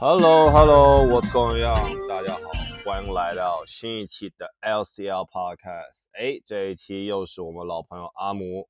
[0.00, 2.06] Hello，Hello，What's going on？
[2.06, 2.52] 大家好，
[2.84, 6.04] 欢迎来到新一期的 LCL Podcast。
[6.12, 8.68] 哎，这一期又是我们老朋友阿姆。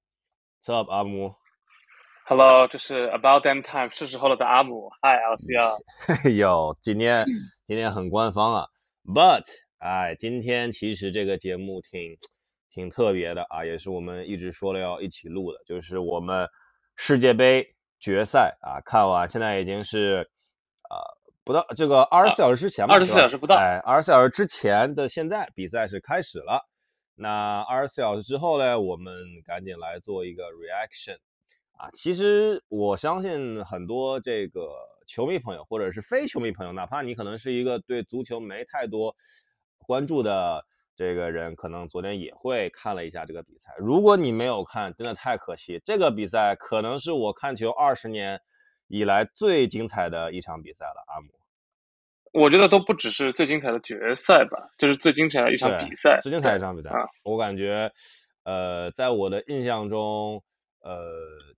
[0.63, 1.35] What's up，阿姆
[2.25, 4.89] Hello，这是 About Damn Time，是时候了的阿姆。
[5.03, 5.77] Hi LCL。
[6.25, 7.27] 嘿呦，今天
[7.67, 8.67] 今天很官方啊。
[9.05, 9.45] But，
[9.81, 12.17] 哎，今天其实这个节目挺
[12.71, 16.49] 挺特别的啊，也是我们一直说了要一起录的，就是我们
[16.97, 20.27] 世界杯决赛啊，看完现在已经是
[20.89, 21.05] 啊。
[21.49, 26.63] 不到这个二十四小时之前吧，二十四小时不到，哎，二十四小时之前的现在比赛是开始了。
[27.15, 29.15] 那二十四小时之后呢，我们
[29.47, 31.17] 赶紧来做一个 reaction
[31.73, 31.89] 啊。
[31.95, 34.69] 其实我相信很多这个
[35.07, 39.17] 球迷朋友或者是非球迷朋友，哪怕你可能是一个对足球没太多
[39.79, 40.63] 关注的
[40.95, 43.73] 这个人，可能昨天也会看了一下这个比赛。
[43.79, 45.81] 如果你没有看，真的太可惜。
[45.83, 48.39] 这个比赛可能是我看球二十年
[48.89, 51.29] 以来最精彩的一场比赛了，阿姆。
[52.33, 56.91] 我觉得都不只是最精彩的决赛吧，就是最精彩的一场比赛，最精彩的一场比赛。
[57.25, 57.91] 我感觉，
[58.45, 60.43] 呃，在我的印象中，
[60.81, 60.95] 呃，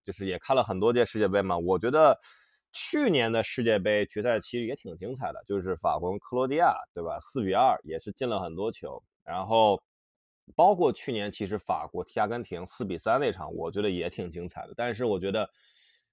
[0.05, 1.59] 就是也看了很多届世界杯嘛。
[1.59, 2.17] 我觉得
[2.73, 7.19] 去年的世界杯决赛其实也挺精彩的，就是法国克罗地亚，对吧？
[7.19, 9.03] 四比二也是进了很多球。
[9.25, 9.83] 然后
[10.55, 14.75] 包括去年其实法国踢阿根廷四比三那场，我觉得也挺精彩的。
[14.77, 15.51] 但是我觉得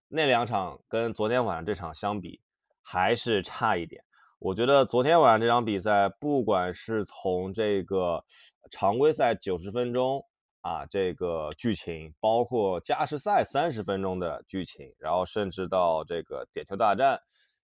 [0.09, 2.39] 那两场跟昨天晚上这场相比，
[2.81, 4.03] 还是差一点。
[4.39, 8.23] 我觉得昨天晚上这场比赛，不管是从这个
[8.69, 10.23] 常规赛九十分钟
[10.61, 17.19] 啊，这个剧情，包括加时赛三十分钟的剧情，然后甚至到这个点球大战，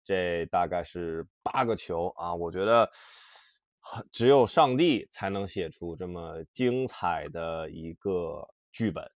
[0.04, 2.90] 这大概是八个球啊，我觉得
[4.10, 9.10] 只有上帝才能写出这么精彩的一个剧本。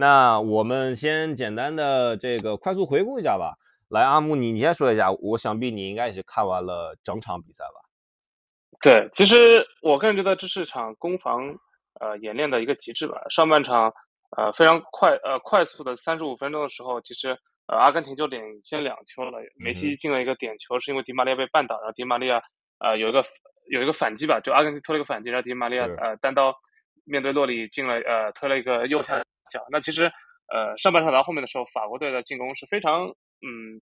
[0.00, 3.56] 那我们先简单的这个快速回顾一下吧。
[3.88, 5.10] 来，阿木，你你先说一下。
[5.10, 7.82] 我想必你应该也是看完了整场比赛吧？
[8.80, 11.52] 对，其实我个人觉得这是场攻防
[11.98, 13.20] 呃演练的一个极致吧。
[13.28, 13.92] 上半场
[14.36, 17.36] 呃非常快呃快速的三十五分钟的时候，其实
[17.66, 19.40] 呃阿根廷就领先两球了。
[19.56, 22.40] 梅西进了一个点球，是因为迪玛利亚被绊倒，然后迪玛利亚
[22.78, 23.24] 呃有一个
[23.68, 26.54] 有一个反击吧，就阿根廷推了一个反击，然后迪玛利亚呃单刀
[27.04, 29.64] 面对洛里进了呃推了一个右下 角。
[29.70, 30.12] 那其实
[30.52, 33.14] 呃上半场到后面的时候，法国队的进攻是非常。
[33.40, 33.80] 嗯，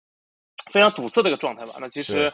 [0.71, 1.73] 非常堵塞的一个状态吧。
[1.81, 2.31] 那其实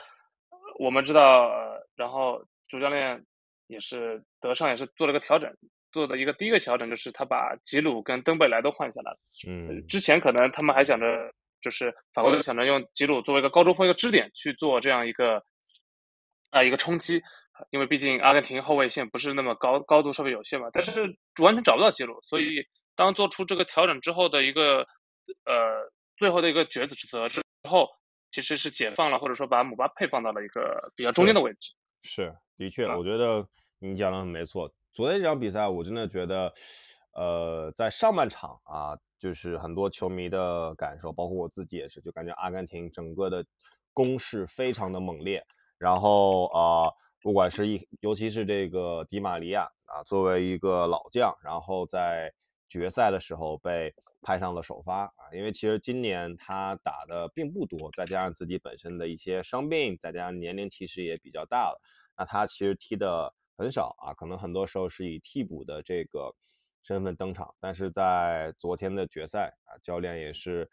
[0.78, 3.26] 我们知道，呃然后主教练
[3.66, 5.52] 也是德尚也是做了个调整，
[5.92, 9.18] 做的一个第一个调整就是他把吉鲁跟登贝莱都换下来了。
[9.48, 15.44] 嗯，之前可能他们还想着，就是法国队想着用吉鲁作为一个高中锋一个支点去做这样一个
[16.52, 17.24] 啊一个冲击，
[17.72, 20.70] 因为毕竟阿根廷后卫线不是那么高，高度稍微有限嘛。
[20.72, 22.64] 但是完全找不到吉鲁，所以
[22.98, 24.80] 当做出这个调整之后的一个
[25.46, 25.90] 呃。
[26.20, 27.88] 最后的一个抉择之之后，
[28.32, 31.60] 其实是解放了，或者说把姆巴佩放到了一个比较中间的位置。
[32.02, 33.48] 是，的确，我觉得
[33.78, 34.74] 你讲的很没错。
[34.92, 36.52] 昨天这场比赛，我真的觉得，
[37.14, 43.46] 呃，在上半场啊，就是很多球迷的感受，包括我自己也是，就感觉阿根廷整个的
[43.94, 45.46] 攻势非常的猛烈。
[45.78, 46.90] 然后啊，
[47.22, 52.34] 不管是一，尤其是这个迪马利亚啊，作为一个老将，然后在
[52.68, 53.94] 决赛的时候被。
[54.20, 61.80] 派上了首发啊，因为其实今年他打的并不多，再加上自己本身的一些伤病，再加上年龄其实也比较大了，
[62.18, 66.36] 那他其实踢的很少啊，可能很多时候是以替补的这个
[66.84, 67.56] 身份登场。
[67.62, 70.70] 但是在昨天的决赛啊，教练也是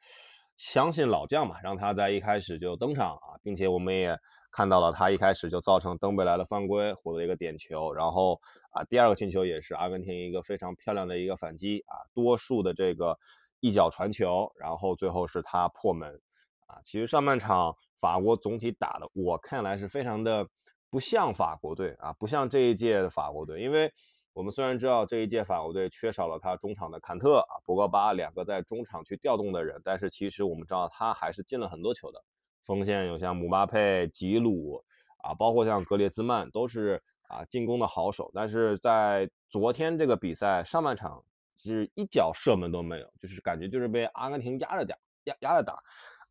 [0.57, 4.19] 相信老将嘛，让他在一开始就登场啊，并且我们也
[4.51, 8.41] 看到了他一开始就造成登贝莱的犯规，获得一个点球，然后
[8.73, 13.19] 啊，第二个进球也是阿根廷一个非常漂亮的一个反击啊，多数的这个。
[13.61, 16.21] 一脚传球，然后最后是他破门，
[16.67, 20.47] 啊，其实上半场法国总体打的，我看来是非常的
[20.91, 23.91] 不像法国队啊，不像这一届的法国队，因为
[24.35, 32.23] 我们虽然知道这一届法国队缺少了他中场的坎特啊、博格巴两个在中场去调动的人，但是其实我们知道他还是进了很多球的，
[32.65, 34.85] 锋线有像姆巴佩、吉鲁
[35.23, 41.25] 啊，包括像格列兹曼都是啊进攻的好手，但是在昨天这个比赛上半场。
[41.57, 44.95] 是一脚射门都没有，就是感觉就是被阿根廷压着打，
[45.25, 45.73] 压压着打，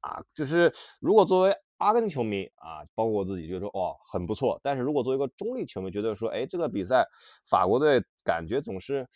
[0.02, 4.60] 啊，就是如果作为阿根廷球迷啊，包括我自己，觉得说哦很不错。
[4.64, 7.06] 但是如果作为一个中立球迷，觉得说，哎，这个比赛
[7.50, 9.08] 法国队感觉总是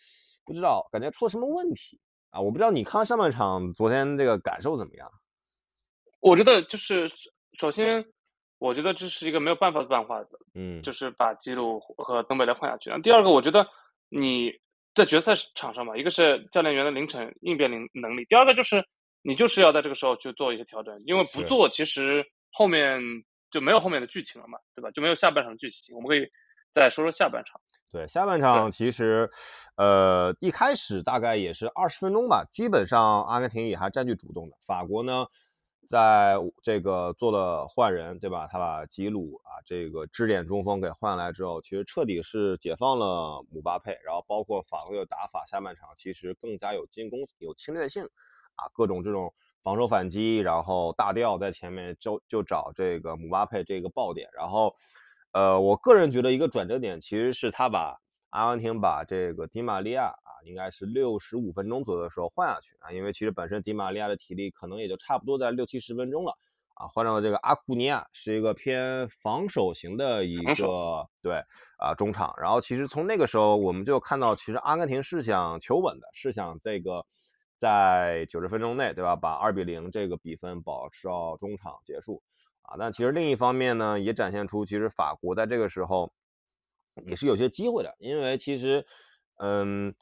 [0.44, 1.98] 不知道，感觉出了什么问题
[2.30, 2.40] 啊？
[2.40, 5.10] 我不知道你看上半场昨天这个感受怎么样？
[6.20, 7.10] 我觉得就是
[7.58, 8.04] 首先，
[8.58, 12.90] 我觉得这是一个没有办法的办法的，嗯，就是把基鲁和登贝莱换下去。
[13.02, 13.66] 第二个，我觉得
[14.08, 14.52] 你。
[14.94, 18.84] 在决赛场上嘛，一个是教练员的临场应变能能力，第二个就是
[19.22, 23.00] 你就是要在这个时候去做一些调整，因为不做，其实后面
[23.50, 24.90] 就没有后面的剧情了嘛，对吧？
[24.90, 26.26] 就没有下半场的剧情，我们可以
[26.72, 27.60] 再说说下半场。
[27.90, 29.30] 对，下半场其实，
[29.76, 34.56] 呃，一开始大概也是二十分钟吧，基本上阿根廷也还占据主动的。
[34.66, 35.26] 法国呢，
[35.86, 38.46] 在这个做了换人，对吧？
[38.46, 48.04] 他把吉鲁啊这个支点中锋给换来之后，其实彻底是解放了姆巴佩，然后包括法国的打法，下半场其实更加有进攻、有侵略性
[48.56, 49.32] 啊，各种这种
[49.62, 54.74] 防守反击，然后大调在前面就就找这个姆巴佩这个爆点，然后。
[55.32, 58.00] 呃，我个人觉得一个转折点其实是他把
[58.30, 66.32] 阿根廷把这个迪玛利亚啊，应该是六十五分钟左右的时候换下去啊，因为其实本身迪玛利亚的体力可能也就差不多在六七十分钟了
[66.74, 71.38] 啊，换上了这个阿库尼亚，是一个偏防守型的一个对
[71.78, 77.04] 啊中场，然后其实从那个时候我们就看到，其实阿根廷是想求稳的，是想这个
[77.58, 82.22] 在九十分钟内对吧，把二比零这个比分保持到中场结束。
[82.62, 86.12] 啊，那其实另一方面呢，也展现出其实法国在这个时候
[87.06, 88.84] 也是有些机会的，因为其实，
[89.38, 89.94] 嗯，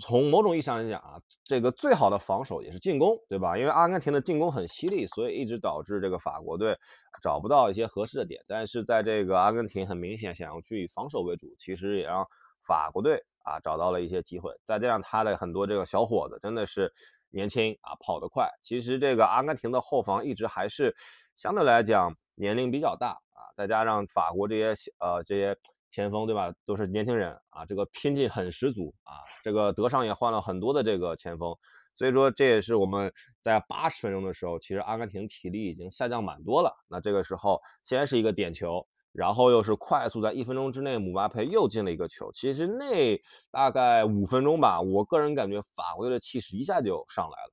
[0.00, 3.58] 从某种意义上来讲啊，这个最好的防守也是进攻，对吧？
[3.58, 6.74] 因为阿根廷的进攻很犀利，所以一直导致这个法国队
[7.22, 8.42] 找不到一些合适的点。
[8.48, 12.26] 但是在这个阿根廷很明显想要去以防守为主，其实也让
[12.62, 14.52] 法国队啊找到了一些机会。
[14.64, 16.92] 再加上他的很多这个小伙子真的是。
[17.32, 18.50] 年轻啊，跑得快。
[18.60, 20.92] 其实这个阿根廷的后防一直还是
[21.36, 25.56] 相对来讲年龄比较大啊，再加上法国这些呃这些
[25.92, 29.22] 前锋对吧，都是年轻人啊，这个拼劲很十足啊。
[29.44, 31.56] 这个德尚也换了很多的这个前锋，
[31.94, 36.74] 所以说这也是我们在八十分钟的时候，其实阿根廷体力已经下降蛮多了。
[36.88, 38.84] 那这个时候先是一个点球。
[39.12, 42.30] 然后又是快速在一分钟之内，姆巴佩又进了一个球。
[42.32, 43.20] 其实那
[43.50, 47.52] 大概五分钟吧，我个人感觉法国队的气势一下就上来了。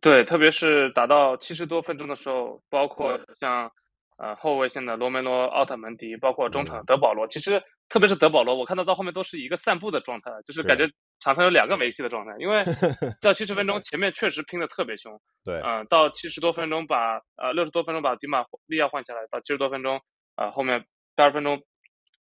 [0.00, 3.70] 对，特别是打到七十多分钟的时候，包括像
[4.16, 10.88] 呃后卫线的罗梅罗、奥特门迪，包括中场德保罗，其实特别是德保罗，我看到到后面都是一个散步的状态，就是感觉。
[11.24, 12.64] 场上有两个梅西的状态，因为
[13.22, 20.00] 到七十分钟前面确实拼的特别凶， 对，嗯，到七十多分钟把呃六十多分钟把迪马利亚换下来，到七十多分钟
[20.34, 20.84] 啊后面
[21.14, 21.62] 八十分钟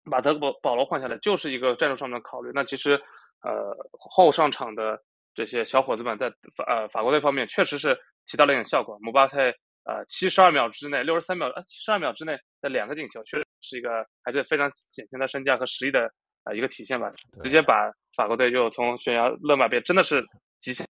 [0.05, 2.51] 把德保保罗换下来，就是一个战术上面的考虑。
[2.53, 3.01] 那其实
[3.41, 5.01] 呃后上场的
[5.33, 7.97] 这些小伙子们在法呃法国队方面确实是
[8.27, 8.99] 起到了一点效果。
[9.01, 13.89] 姆巴佩呃七十二秒之内六十三秒呃七十二秒之内的两个进球，确实是一个
[14.23, 16.11] 还是非常显现他身价和实力的
[16.43, 17.11] 啊一个体现吧，
[17.43, 17.91] 直接把。
[18.17, 20.21] 法国队就从悬崖勒马边真的是
[20.59, 20.85] 极限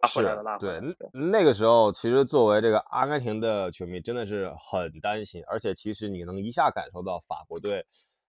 [0.00, 0.58] 拉回来的拉。
[0.58, 0.80] 对，
[1.12, 7.86] 那个时候其实作为这个阿根廷的球迷真的是很担心，而且其实你能一下感受到法国队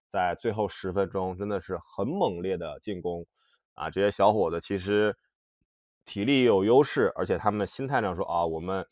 [0.07, 3.25] 在最后十分钟真的是很猛烈的进攻
[3.73, 3.89] 啊！
[3.89, 5.17] 这些小伙子其实
[6.05, 8.85] 体力有优势，而且他们心态上说啊，我们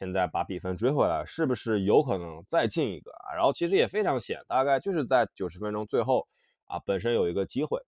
[0.00, 3.36] 现在把比分追回来，是不是有可能再进一个啊？
[3.36, 6.26] 然后其实也非常险，大概就是在九十分钟最后
[6.64, 7.78] 啊，本身有一个机会。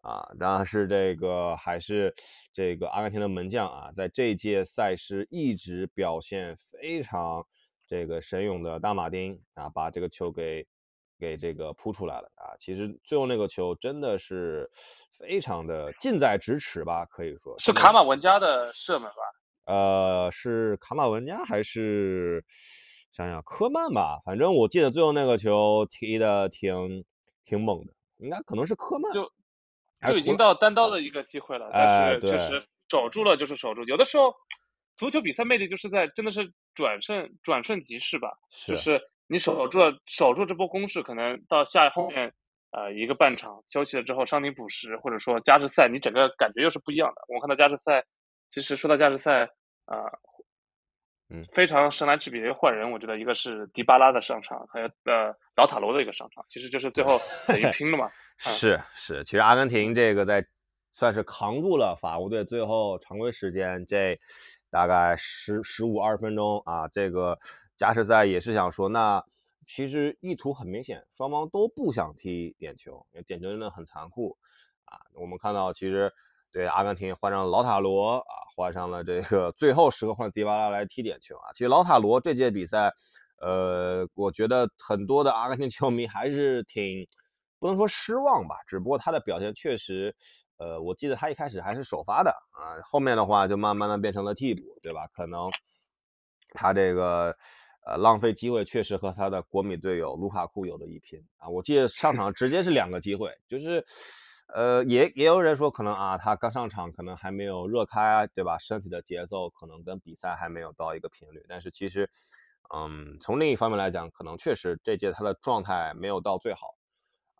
[0.00, 2.14] 啊，当然是这个，还是
[2.54, 7.46] 这个阿根廷的门将啊，在这届赛事一直表现非常
[7.86, 10.66] 这个神勇的大马丁啊，把这个球给
[11.18, 12.56] 给这个扑出来了啊。
[12.58, 14.66] 其实最后那个球真的是
[15.12, 19.22] 非常的近在咫尺吧，可以说是卡马文加的射门吧？
[19.70, 22.44] 呃，是卡马文加还是
[23.12, 24.18] 想想科曼吧？
[24.24, 27.04] 反正我记得最后那个球踢的挺
[27.44, 29.12] 挺猛的，应该可能是科曼。
[29.12, 29.30] 就
[30.08, 33.84] 就已经到单刀的一个机会了，但是确实守住了就是守住。
[33.84, 34.34] 有的时候，
[34.96, 42.32] 足球比赛魅力就是在真的是转瞬转瞬即逝吧，是就是你守住了守住这波攻势，可能到下后面
[42.72, 47.22] 呃一个半场休息了之后，伤停补时或者说加时赛，你整个感觉又是不一样的。
[47.28, 48.04] 我看到加时赛，
[48.48, 49.48] 其实说到加时赛
[49.90, 50.06] 啊，
[51.30, 58.08] 嗯，非常神来之笔的一个换人，我觉得一个是迪巴拉的上场，还有呃老塔罗的一个上场，其实就是最后等于拼了嘛。
[58.38, 60.46] 是是，其实阿根廷这个在
[60.92, 64.16] 算是扛住了法国队最后常规时间这
[64.70, 67.36] 大概十十五二十分钟啊，这个
[67.76, 69.20] 加时赛也是想说，那
[69.66, 74.38] 其实意图很明显，双方都不想踢点球，因为点球真的很残酷
[74.84, 74.98] 啊。
[75.14, 76.12] 我们看到其实
[76.52, 81.52] 对阿根廷换上了老塔罗啊，换上了这个最后时刻换迪巴拉来踢点球啊。
[81.52, 82.92] 其实老塔罗这届比赛，
[83.40, 87.06] 呃，我觉得很多的阿根廷球迷还是挺。
[87.62, 90.16] 不能说失望吧，只不过他的表现确实，
[90.56, 95.06] 呃，我记得他一开始还是首发的啊，后面的话就慢慢的变成了替补，对吧？
[95.08, 95.50] 可能
[96.54, 97.36] 他这个
[97.84, 101.50] 呃浪费机会，确实和他的国米队友卢卡库有的一拼啊。
[101.50, 103.84] 我记得上场直接是两个机会，就是
[104.54, 108.58] 呃也也有人说可能啊他刚上场可能还没有热开，对吧？
[108.58, 112.08] 身体的节奏可能跟比赛还没有到一个频率，但是其实
[112.74, 116.76] 嗯，从另一方面来讲，可能确实这届他的状态没有到最好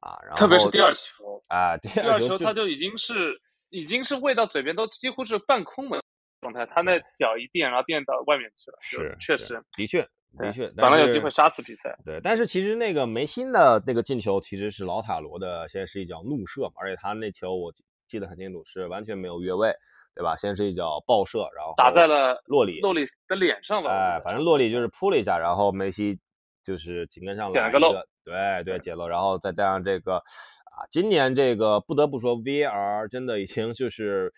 [0.00, 6.02] 啊，然后特别是第二球啊， 第二球他就已经是已经是喂到嘴边都几乎是半空的
[6.40, 11.96] 状态，他那脚一垫，然后垫到外面去了，是确实的确的确，反而有机会杀死比赛。
[12.04, 17.72] 对，但是其实那个梅西的那个进球其实是老塔罗的，先是一脚怒射嘛，而且他那球我
[18.06, 19.72] 记得很清楚，是完全没有越位。
[20.12, 20.34] 对吧？
[20.34, 23.90] 先是一脚爆射，然后打在了洛里洛里的脸上吧。
[23.90, 26.18] 哎，反正洛里就是扑了一下，然后梅西
[26.64, 27.92] 就是紧跟上来捡了个漏。
[28.25, 34.34] 对对，捡漏，然后再加上这个啊，今年这个不得不说，VAR 真的已经就是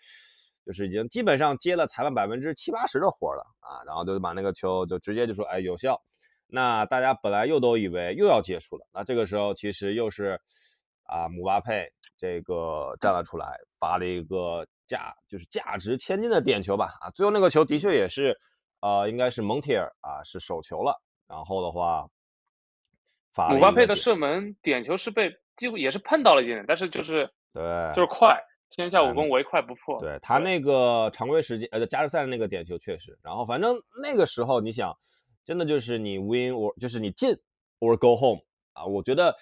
[0.65, 6.01] 就是已经基本上接了裁判百分之七八十的活了啊，然后就把那个球就直接就说哎有效。
[6.47, 10.39] 那大家本来又都以为又要结束了，那这个时候其实又是
[11.03, 14.65] 啊姆巴佩这个站了出来，发了一个。
[14.85, 18.37] 价就是价值千金的点球吧啊，最后那个球的确也是，
[18.81, 22.05] 呃，应该是蒙铁尔啊是手球了，然后的话，
[23.49, 27.63] 姆巴佩的射门点球是被几乎也是碰到了一点，但是就是对，
[27.95, 28.37] 就是快，
[28.75, 29.99] 天下武功唯快不破。
[29.99, 34.91] 对他那个常规时间呃加时赛的那个点球确实，然后反正那个时候你想，
[35.45, 37.37] 真的就是你 win or 就是你进
[37.79, 38.41] or go home
[38.73, 39.35] 啊，我觉得。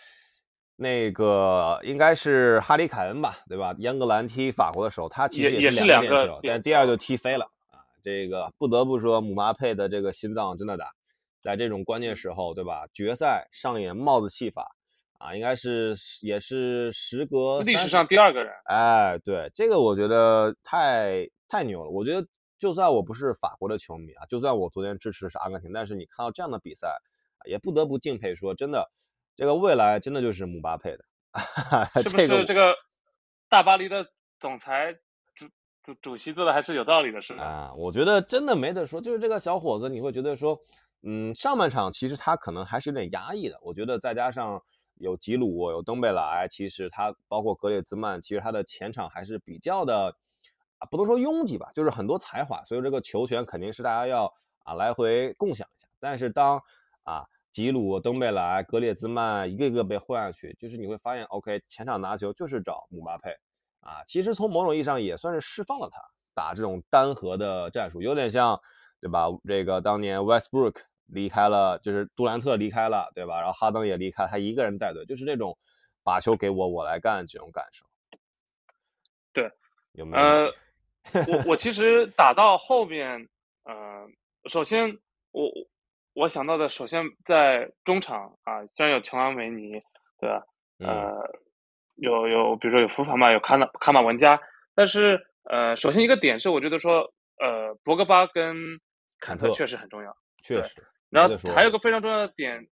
[0.78, 3.76] 那个应该是哈里凯恩吧，对吧？
[3.78, 7.78] 英格兰踢法国的时候，他其实也是两个点球，但第二就踢飞了啊！
[8.02, 10.92] 这个不得不说，姆巴佩的这个心脏真的大，
[11.44, 12.88] 在这种关键时候，对吧？
[12.92, 14.76] 决赛上演帽子戏法
[15.22, 18.52] 啊，应该是也是时隔历史上第二个人。
[18.66, 21.90] 哎，对，这个我觉得太太牛了。
[21.90, 26.90] 我觉得就算我不是法国的球迷啊，就算我昨天支持的是阿根廷，但是你看到这样的比赛，
[27.46, 28.90] 也不得不敬佩，说真的。
[29.34, 31.06] 这个未来真的就是姆巴佩的，
[32.04, 32.76] 是不是这个
[33.48, 34.06] 大巴黎的
[34.40, 34.94] 总裁
[35.34, 35.48] 主
[35.82, 37.44] 主主席做的还是有道理的，是吧？
[37.44, 40.60] 啊，我觉得真的没得说，就是这个小伙子，你会觉得说，
[41.04, 43.58] 嗯，上半场其实他可能还是有点压抑的。
[43.62, 44.62] 我觉得再加上
[45.02, 50.16] 有吉鲁，有登贝莱，其实他包括格列兹曼，其实他的前场还是比较的
[50.78, 55.88] 啊，不能说拥挤吧，就是很多才华，所以这个球权肯定是大家要啊来回共享一下。
[56.00, 56.62] 但是当
[57.04, 57.26] 啊。
[57.52, 63.30] 吉鲁、登贝莱、格列兹曼一个一个被换下去，就是你会发现，OK，前场拿球就是找姆巴佩
[63.82, 64.02] 啊。
[64.06, 66.00] 其实从某种意义上也算是释放了他
[66.34, 68.58] 打这种单核的战术，有点像，
[69.02, 69.28] 对吧？
[69.46, 70.78] 这个当年 Westbrook
[71.12, 73.40] 离开了，就是杜兰特离开了，对吧？
[73.40, 75.58] 然后哈登也离开，他一个人带队，就是这种
[76.04, 77.86] 把球给我，我来干这种感受。
[79.34, 79.52] 对，
[79.94, 80.24] 有没有？
[80.24, 80.54] 呃，
[81.28, 83.28] 我我其实打到后面，
[83.66, 84.08] 呃，
[84.50, 84.98] 首先
[85.32, 85.52] 我。
[86.14, 89.82] 我想到的，首先在中场啊，虽然有琼安维尼，
[90.20, 90.44] 对吧？
[90.80, 91.40] 呃，
[91.96, 94.38] 有有，比如说有福法嘛，有卡纳卡马文加，
[94.76, 98.58] 但是呃，首先一个点是，我觉得说，呃，博格巴跟
[99.22, 100.14] 坎特确实很重要，
[100.44, 100.86] 确实。
[101.12, 102.68] 然后还有个非常重要的点，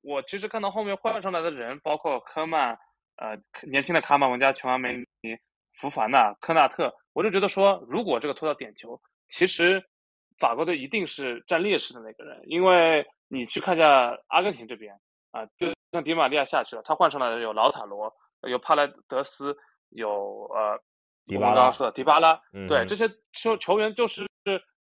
[0.00, 2.76] 我其实看到后面换上来的人，包括科曼，
[3.14, 3.38] 呃，
[3.70, 5.38] 年轻的卡马文加、琼阿梅尼、
[5.78, 9.84] 福凡纳、科纳特，我就觉得说，如果这个拖到点球，其实。
[10.38, 14.98] 法国队一定是占劣势的那个人，因为你去看一下阿根廷这边
[15.30, 18.12] 啊，就像迪玛利亚下去了，他换上来的有劳塔罗，
[18.48, 19.56] 有帕莱德斯，
[19.90, 20.80] 有呃，
[21.28, 24.26] 我们刚刚说的迪巴拉，对这些球球员就是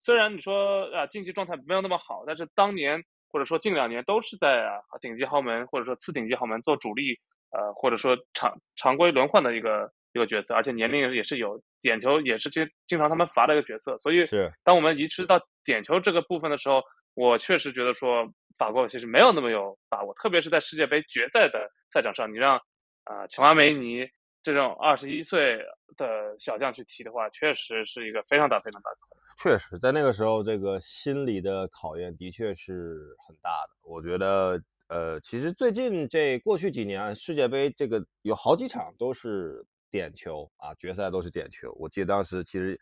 [0.02, 7.18] 虽然你说啊竞技状态没有那么好，但是当年或者说近两年都是在啊顶级豪门或者说次顶级豪门做主力，
[7.50, 9.92] 呃或者说常常规轮换的一个。
[10.14, 13.98] 一个角色，而且年龄也是有点球，也是经经常他们罚的一个角色。
[13.98, 18.26] 所以，是当我们移植到点球这个部分的时候，我确实觉得说
[18.56, 22.56] 法国其实没有那么有把握，特别是在世界杯决赛的赛场上，你让
[23.04, 24.08] 啊琼阿梅尼
[24.42, 25.58] 这种二十一岁
[25.98, 28.96] 的小将去踢的话，确实是一个非常大、非常大的。
[29.40, 33.70] 确实，在那个时候，这个心理的考验的确是很大的。
[33.82, 39.64] 我觉得，呃，其实最近这过去几年世界杯，这个有好几场都是。
[39.90, 41.72] 点球啊，决赛都是点球。
[41.78, 42.78] 我记得当时其实，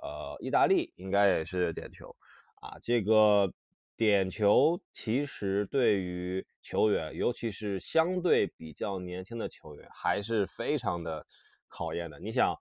[0.00, 2.14] 呃，意大利应该也是点球
[2.62, 2.78] 啊。
[2.80, 3.52] 这个
[3.96, 11.26] 点球其实对于球员，尤其是相对比较年轻的球员，还是非常的
[11.66, 12.20] 考验的。
[12.20, 12.56] 你想，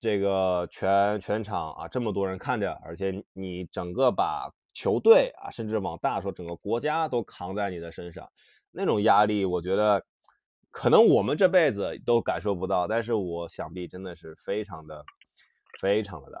[0.00, 8.30] 这个全全场啊，这么多人看着，而且你整个把球队啊，甚至往大说，整个国家都扛在你的身上，
[8.70, 10.04] 那种压力，我觉得。
[10.72, 15.02] 可能我们这辈子都感受不到，但是我想必真的是非常的、
[15.80, 16.38] 非常的大。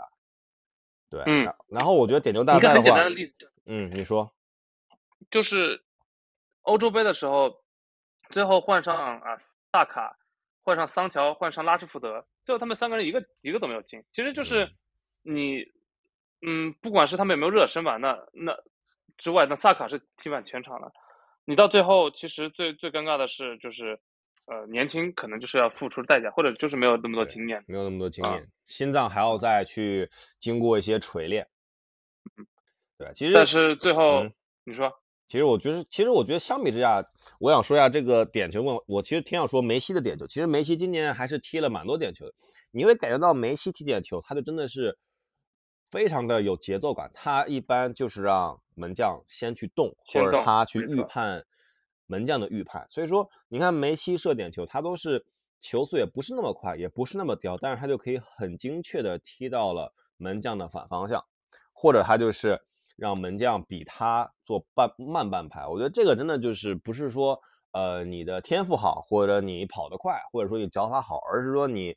[1.08, 1.54] 对，嗯。
[1.70, 4.30] 然后我觉得点球大赛的话，很简单的例子，嗯，你说，
[5.30, 5.82] 就是
[6.60, 7.64] 欧洲杯的时候，
[8.28, 9.38] 最后换上啊
[9.72, 10.18] 萨卡，
[10.62, 14.02] 换上桑乔，换上拉什福德，最后他们三个人一个一个都没有进。
[14.12, 14.70] 其实就是
[15.22, 15.62] 你，
[16.40, 18.56] 嗯，不管是他们有没有热身吧，那那
[19.18, 20.92] 之外，那萨卡是踢满全场了。
[21.44, 23.98] 你到最后，其实最最尴尬的是，就是
[24.46, 31.46] 呃，年轻可能就是要付出代价，或者就是没有那么多经验，没有那么多经验，心脏还要再去经过一些锤炼。
[32.96, 34.24] 对，其实但是最后
[34.64, 34.92] 你说，
[35.28, 37.04] 其实我觉得，其实我觉得相比之下，
[37.40, 40.24] 我想说一下这个点球问，我其实挺想说梅西的点球。
[40.26, 42.32] 其实梅西今年还是踢了蛮多点球的，
[42.70, 44.96] 你会感觉到梅西踢点球，他就真的是
[45.90, 47.10] 非常的有节奏感。
[47.12, 51.44] 他一般就是让门将先去动，或者他去预判
[52.06, 52.86] 门将的预判。
[52.88, 55.26] 所以说，你看梅西射点球，他都是
[55.60, 61.24] 球速也不是那么快，也不是那么刁，但是他就可以很精确的踢到了门将的反方向，
[61.72, 62.62] 或者他就是。
[62.96, 67.38] 让门将比他做半慢半拍，我觉得这个真的就是不是说，
[67.72, 71.94] 呃，你的天赋好，或者你跑得快，或者说你脚法好，而是说你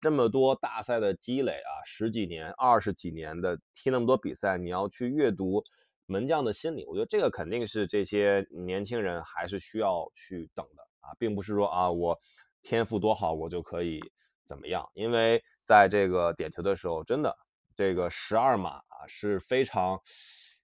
[0.00, 5.64] 这么多大赛的积累啊，十几年、二十几年的踢那么多比赛，你要去阅读
[6.06, 12.16] 门将的心理，我觉得这个肯定是这些年轻人还是需要去等的啊，并不是说啊我
[12.62, 14.00] 天赋多好我就可以
[14.44, 17.36] 怎么样，因为在这个点球的时候，真的
[17.74, 18.80] 这个十二码。
[18.98, 20.00] 啊，是非常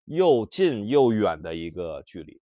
[0.06, 2.40] 又近又远的一个距离。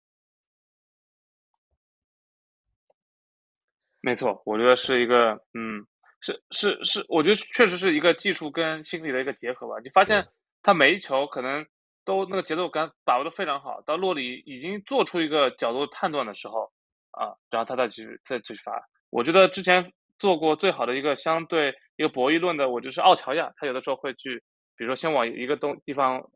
[4.01, 5.85] 没错，我觉得是一个，嗯，
[6.19, 9.75] 是是是，我觉得确实是一个技术跟心理的一个结合吧。
[9.83, 10.27] 你发现
[10.61, 11.65] 他每一球可能
[12.03, 16.71] 都那个节奏感把握的非常好，到洛里已经做出一个角度判断的时候，
[17.11, 18.83] 啊，然后他再去再去发。
[19.09, 24.43] 我觉得之前做过最好的一个相对一个博弈论的，我就是奥乔亚，他有的时候会去。
[24.75, 26.29] 比如说，先往一个东地方，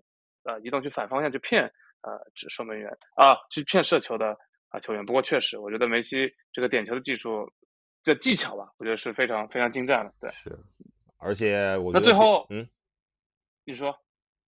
[0.43, 1.63] 呃，移动去反方向去骗，
[2.01, 4.37] 呃，守门员啊，去骗射球的
[4.69, 5.05] 啊球员。
[5.05, 7.51] 不过确实，我觉得梅西这个点球的技术，
[8.03, 10.13] 这技巧吧，我觉得是非常非常精湛的。
[10.21, 10.57] 对，是，
[11.17, 12.67] 而且我那最后，嗯，
[13.65, 13.97] 你说，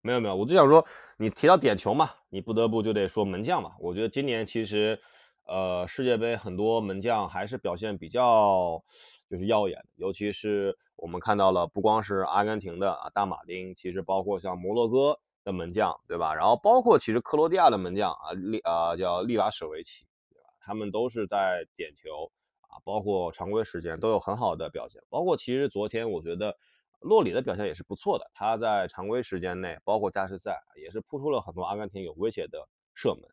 [0.01, 0.85] 没有没有，我就想说，
[1.17, 3.71] 你提到点球嘛，你不得不就得说门将嘛。
[3.79, 5.01] 我觉得今年其实，
[5.47, 8.83] 呃，世界杯很多门将还是表现比较。
[9.29, 16.33] 就是耀眼，尤其是我们看到了，不光是阿根廷的啊大马丁，其实包括像摩洛哥的门将，对吧？
[16.33, 20.49] 然后包括其实克罗地亚的门将啊，利啊叫利瓦舍维奇，对吧？
[20.59, 24.99] 他们都是在点球啊，包括常规时间都有很好的表现。
[25.09, 26.57] 包括其实昨天我觉得
[26.99, 33.23] 洛里的表现也是不错的，他在常规时间内，包括加时赛也是扑出了很多阿根廷有威胁的射门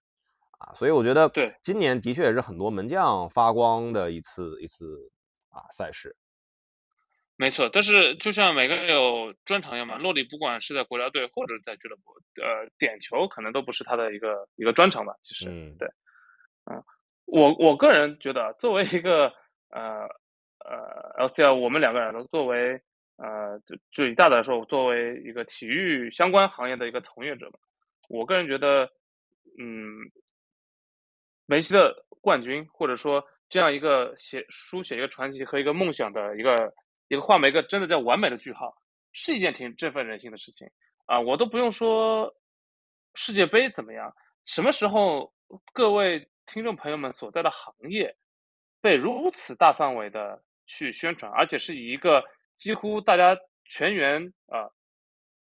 [0.58, 5.10] 啊，所以我觉得对今年的确也是很多门将发光的一次一次。
[5.56, 6.14] 啊，赛事，
[7.36, 15.14] 没错，但是就像每个人有专长一样嘛，洛里不管是在国家队或者在俱乐部，呃，点球可能都不是他的一个一个专长吧。
[15.22, 15.46] 其实，
[15.78, 15.88] 对，
[16.70, 16.84] 嗯，
[17.24, 19.32] 我我个人觉得，作为一个
[19.70, 20.06] 呃
[20.58, 22.82] 呃 LCL，我们两个人都作为
[23.16, 27.58] 呃就就以大的来说，作为一个体育相关行业的一个从业者吧，
[28.08, 28.90] 我个人觉得，
[29.58, 30.10] 嗯，
[31.46, 33.26] 梅西的冠军或者说。
[33.48, 36.74] 这样一个写书写一个传奇和一个梦想的一个
[37.08, 38.76] 一个画一个真的叫完美的句号，
[39.12, 40.68] 是一件挺振奋人心的事情
[41.06, 41.20] 啊！
[41.20, 42.34] 我都不用说
[43.14, 44.12] 世界杯怎么样，
[44.44, 45.32] 什么时候
[45.72, 48.16] 各位听众朋友们所在的行业
[48.80, 52.24] 被如此大范围的去宣传，而且是以一个
[52.56, 54.70] 几乎大家全员啊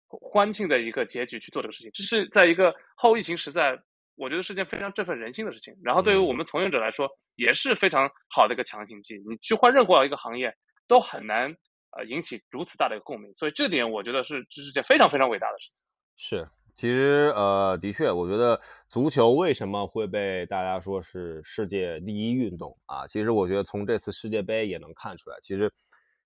[0.09, 3.81] 欢庆的一个结局去做这个事情，这是在一个后疫情时代。
[4.17, 9.23] 我觉得是件非常振奋人心的事情，然后对于我们从业者来说也是非常好的一个强心剂。
[9.29, 10.55] 你去换任何一个行业
[10.89, 11.55] 都很难
[11.91, 15.75] 呃引起如此大的一个共鸣，所以这点我觉得是这是件非常非常伟大的事情。
[16.17, 23.07] 是，其实呃的确，我觉得足球为什么会被大家说是世界第一运动啊？
[23.07, 25.71] 其实我觉得从这次世界杯也能看出来，其实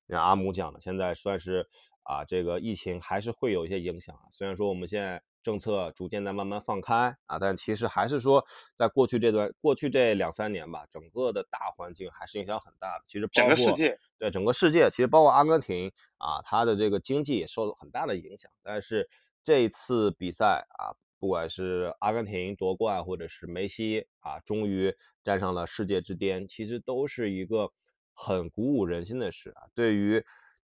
[0.08, 1.66] 像阿姆讲的，现在算是
[2.04, 4.22] 啊这个疫情还是会有一些影响啊。
[4.30, 5.20] 虽然说我们现在。
[5.42, 13.04] 政策逐渐在慢慢放开啊，但其实还是说，在过去这段过去这两三年吧，整个的大环境还是影响很大的。
[13.06, 18.50] 其实整个世界对整个世界，其实包括阿根廷啊，它的这个经济也受了很大的影响。
[18.62, 19.08] 但是
[19.42, 27.70] 这一次比赛啊，不管是阿根廷夺冠，或者是梅西啊，终于站上了世界之巅，其实都是一个
[28.12, 29.62] 很鼓舞人心的事啊。
[29.74, 30.22] 对于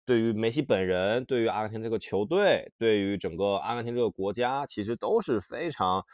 [0.05, 6.05] 对于梅西本人，对于阿根廷这个球队，对于整个阿根廷这个国家，其实都是非常，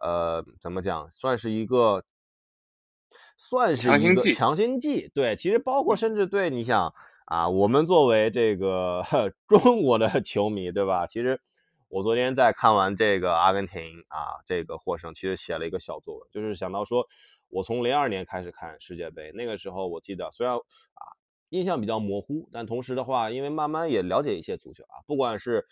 [0.00, 2.04] 呃，怎么讲，算是一个，
[3.36, 5.10] 算是一个强心剂。
[5.12, 6.94] 对，其实包括甚至对你想
[7.26, 9.04] 啊，我们作为这个
[9.48, 11.06] 中国的球迷，对吧？
[11.08, 11.40] 其实
[11.88, 17.08] 我昨天在看完这个阿根廷啊这个获胜，其实写了一个小作文，就是想到说，
[17.48, 21.02] 我从零二年开始看世界杯，那个时候我记得虽然啊。
[21.52, 25.66] 印象比较模糊，但同时的话，因为慢慢也了解一些足球啊，不管是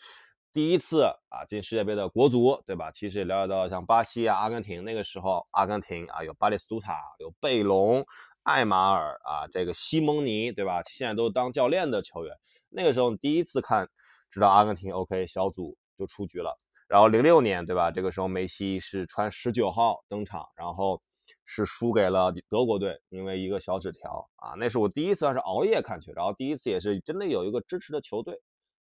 [0.53, 2.91] 第一次啊进世界杯的国足，对吧？
[2.91, 8.05] 其实也了解到像巴西啊、阿根廷，那个时候阿根廷啊有巴列斯图塔、有贝隆、
[8.43, 10.83] 艾马尔啊，这个西蒙尼，对吧？
[10.85, 12.37] 现在都当教练的球员。
[12.69, 13.89] 那个时候第一次看，
[14.29, 16.55] 知道阿根廷 OK 小组就出局了。
[16.89, 17.91] 然后零六年，对吧？
[17.91, 21.01] 这个时候梅西是穿十九号登场，然后
[21.45, 24.55] 是输给了德国队，因为一个小纸条啊。
[24.57, 28.41] 那是我第一次算是熬夜看球，然后第一次也是真的有一个支持的球队。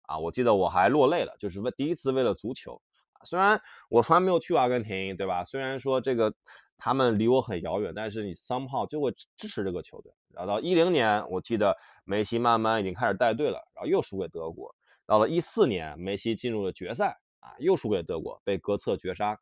[0.07, 2.79] 啊，我记得我还落泪了，就是为第一次为了足球
[3.15, 3.25] 啊。
[3.25, 5.43] 虽然我从来没有去过阿根廷，对吧？
[5.43, 6.35] 虽然说这个
[6.77, 10.13] 他们离我很遥远，但是你 somehow 就会支持这个球队。
[10.29, 14.75] 然后到一零年，我记得梅西慢慢已经开始带队了，然后又输给德国。
[15.07, 19.39] 到了一四年，梅西进入了决赛啊，又输给德国，被格策绝杀。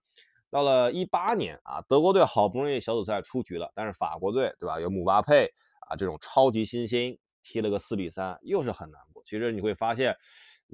[0.52, 4.78] 到了一八年啊，德国队好不容易小组赛出局了，但是法国队对吧？
[4.78, 5.50] 有姆巴佩
[5.88, 9.22] 啊这种超级新星，踢了个四比三，又是很难过。
[9.24, 10.14] 其实你会发现。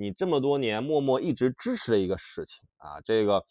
[0.00, 3.44] 你这么多年默默一直支持的一个事情啊，这个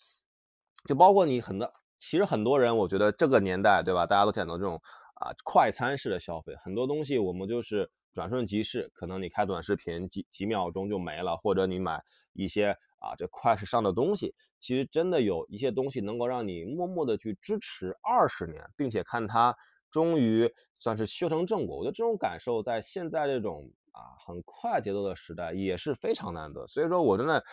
[0.87, 4.05] 就包括你很多，其实很多人，我觉得这个年代，对吧？
[4.05, 4.81] 大家都讲到这种
[5.15, 19.55] 啊快餐式的消费，很多东西我们就是转瞬即逝，可能你开短视频几几秒钟就没了，或者你买一些啊这快时尚的东西，其实真的有一些东西能够让你默默的去支持二十年，并且看它
[19.89, 21.77] 终于算是修成正果。
[21.77, 23.71] 我觉得这种感受在现在这种。
[23.97, 27.43] 啊，很快节奏的时代也是非常难得，所以说我真的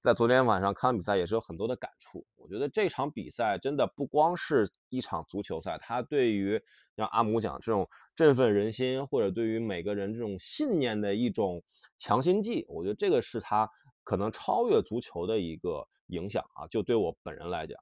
[0.00, 2.24] 在昨天晚上看完比赛也是有很多的感触。
[2.36, 6.62] 我觉得这场比赛真的不光是一场足球赛，它对于
[6.96, 11.60] 像阿姆讲这种振奋人心，或者对于每个人这种信念的一种
[11.96, 13.68] 强心剂，我觉得这个是他
[14.08, 16.66] 可能超越足球的一个影响啊。
[16.68, 17.78] 就对我本人来讲，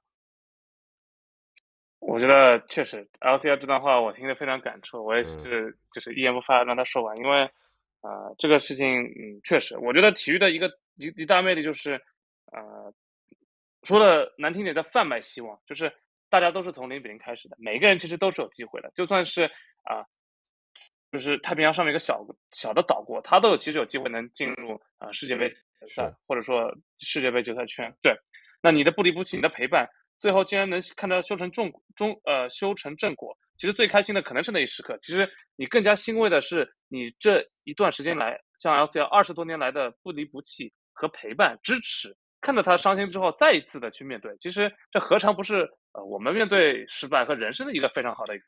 [1.99, 7.49] 我觉得确实 L C L 这段话我听得非常感触，我也是就是一言不发让他说完，因为。
[8.01, 11.99] 啊，这个事情，嗯，确实，我觉得体育的一个一一大魅力就是，
[12.45, 12.93] 呃，
[13.81, 15.91] 说的难听点叫贩卖希望，就是
[16.29, 19.45] 大家都是从零比零开始的，每个人其实都是有机会的，就算是
[19.83, 20.05] 啊，
[21.11, 25.51] 就是太平洋上面一个小小的岛国，他都有其实有机会能进入啊世界杯
[25.89, 27.93] 赛，或者说世界杯决赛圈。
[28.01, 28.15] 对，
[28.61, 29.87] 那你的不离不弃，你的陪伴，
[30.19, 33.37] 最后竟然能看到修成正中呃修成正果。
[33.57, 48.45] 其实最开心的可能是那一时刻，其实你更加欣慰的是，你这一段时间来，像 LCL 二十多年来的不离不弃和陪伴支持，看到他伤心之后再一次的去面对，其实这何尝不是呃我们面对失败和人生的一个非常好的一个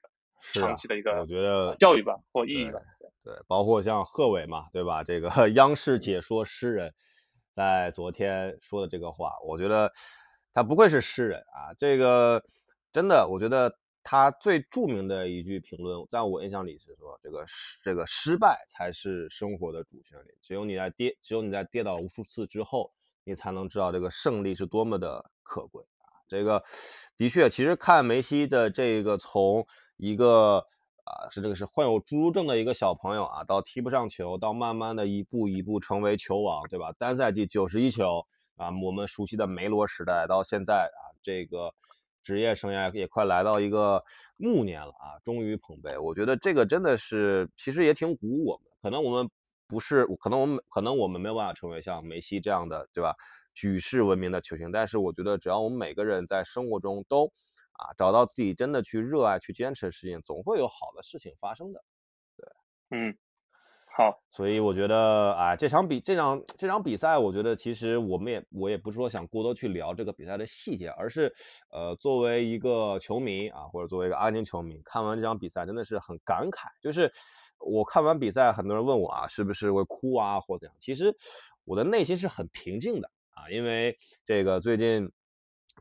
[0.54, 2.80] 长期的一个我觉得教育吧或意义吧。
[3.24, 5.04] 对，包括像贺炜嘛，对吧？
[5.04, 6.94] 这个 央视解说诗人，
[7.60, 9.92] 在昨天说的这个话，我觉得
[10.54, 12.42] 他不愧是诗人啊，这个
[12.94, 13.70] 真的，我觉得。
[14.02, 20.36] 他最著名的一句评论，在我印象里是说：“这个失这个失败才是生活的主旋律。
[20.42, 22.92] 只有你在跌，只有你在跌倒无数次之后，
[23.26, 26.10] 你才能知道这个胜利是多么的可贵啊！
[26.28, 26.64] 这个
[27.18, 29.68] 的确，其实看梅西的这个从
[29.98, 30.66] 一个
[31.10, 36.94] 啊是这个是患有侏儒症的一个小朋友啊，到踢不上球，到慢慢的一步一步成为球王，对吧？
[36.98, 41.74] 单赛季九十一球啊，我们熟悉的梅罗时代，到现在啊，这个。”
[42.22, 44.04] 职业生涯也快来到一个
[44.36, 48.66] 暮年了啊，终于捧杯，我觉得这个真的是，其实也挺鼓舞我们。
[48.82, 49.28] 可能我们
[49.66, 53.16] 不是，可能我们可能我们没有办法成为像梅西这样的，对吧？
[53.54, 54.70] 举世闻名的球星。
[54.70, 57.32] 但是我觉得，只要我们每个人在生活中都
[57.80, 61.84] 啊找到自己真的去热爱、去坚持的事情，总会有好的事情发生的。
[62.38, 62.48] 对，
[62.92, 63.18] 嗯。
[63.92, 71.34] 好，所以我觉得啊，这场比这场这场比赛，我觉得其实我们也我也不是说想过多去聊这个比赛的细节，而是
[71.70, 76.68] 呃，作为一个球迷啊，或者作为一个阿根廷球迷，看完这场比赛真的是很感慨。
[76.82, 77.12] 就是
[77.58, 80.78] 我看完比赛，很多人问我啊，是不是会哭啊，或者怎样？
[80.80, 81.14] 其实
[81.66, 85.12] 我的内心是很平静的啊，因为这个最近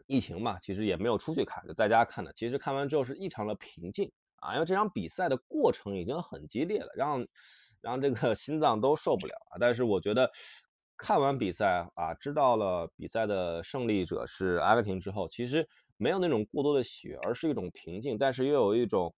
[0.09, 2.33] 疫情嘛，其实也没有出去看，就在家看的。
[2.33, 7.25] 其实看完之后是异常的平静啊，因为这场比赛的过程已经很激烈了，让。
[7.81, 9.55] 让这个 心脏都受不了啊！
[9.61, 10.29] 但是我觉得
[10.97, 15.65] 看完比赛啊，知道了比赛的胜利者是阿根廷之后，其实
[15.97, 19.15] 没有那种过多的喜悦，而是一种平静，但是又有一种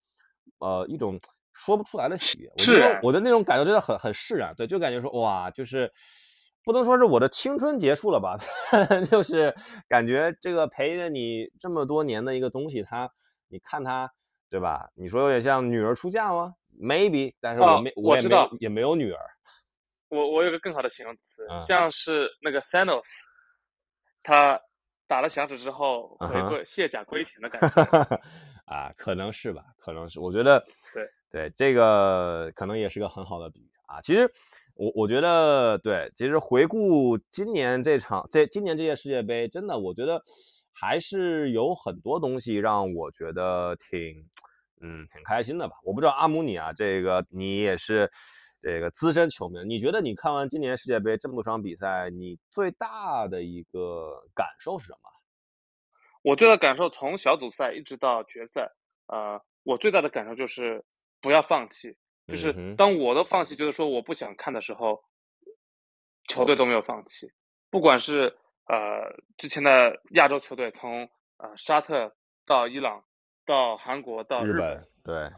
[0.59, 1.19] 呃一种
[1.55, 2.51] 说不出来的喜悦。
[2.51, 5.91] 我觉得我的那种感觉真的很很释然，对，就感觉说哇，就是
[6.71, 8.37] 不能说是我的青春结束了吧，
[9.11, 9.55] 就是
[9.89, 13.11] 感觉这个陪着你这么多年的一个东西，它
[13.49, 14.11] 你看它。
[14.53, 14.91] 对吧？
[14.97, 16.53] 你说有点像女儿出嫁吗
[16.83, 19.21] ？Maybe，但是我没，我也没，也没有女儿。
[20.09, 23.05] 我我有个更好的形容词，像是那个 Thanos，
[24.25, 24.61] 他
[25.07, 28.21] 打了响指之后回归卸甲归田的感觉。
[28.67, 30.19] 啊，可能是吧，可能是。
[30.19, 30.59] 我觉得，
[30.93, 34.01] 对对，这个可能也是个很好的比喻啊。
[34.01, 34.29] 其实。
[34.81, 40.23] 我我觉得对，其实回顾今年这场这今年这届世界杯，真的我觉得
[40.73, 44.27] 还是有很多东西让我觉得挺
[44.81, 45.77] 嗯挺开心的吧。
[45.85, 48.11] 我不知道阿姆你啊，这个你也是
[48.63, 54.99] 这个资深球迷，你觉得你看完今年世界杯这么多场比赛，你最大的一个感受是什么？
[56.23, 58.71] 我最大的感受从小组赛一直到决赛，
[59.09, 60.83] 呃，我最大的感受就是
[61.21, 61.99] 不要放弃。
[62.31, 65.03] 就是当我的放弃，就是说我不想看的时候，
[66.29, 67.31] 球队都没有放弃。
[67.71, 72.15] 不管是呃之前的亚洲球队，从呃沙特
[72.47, 73.05] 到伊朗，
[73.47, 75.31] 到韩国到日本，对，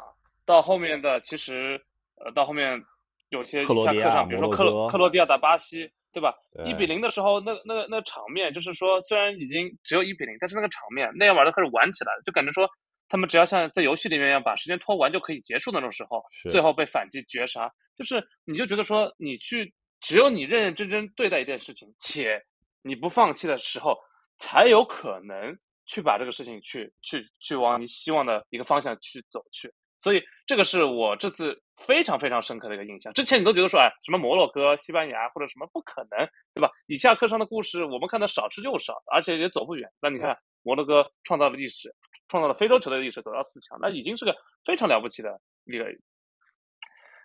[0.47, 1.83] 到后面的其实
[2.17, 2.85] 呃到后面
[3.29, 6.35] 有些克罗地亚，比如说克罗克罗地亚打巴西，对吧？
[6.67, 12.69] 一比零的时候，那那个那场面就是说，虽然已经只有一比零，但是那个场面那样玩的开始玩起来了，就感觉说。
[13.12, 22.40] 他们只要像在游戏里面一样把时间拖完就可以结束那种时候，最后被反击绝杀，就是你就觉得说你去只有你认认真真对待一件事情，且
[22.81, 23.98] 你不放弃的时候，
[24.38, 29.75] 才有可能去把这个事情去去去往你希望的一个方向去走去。
[29.98, 33.12] 所以这个是我这次非常非常深刻的一个印象。
[33.12, 36.70] 之前你都觉得说，哎，什么摩洛哥、西班牙或者什么不可能，对吧？
[36.87, 39.90] 以下课上的故事我们看的少之又少，而且也走不远。
[40.01, 41.94] 那你看摩洛哥创造了历史。
[42.29, 45.92] 创造了非洲球队的历史，走到四强，那已经是个非常了不起的一个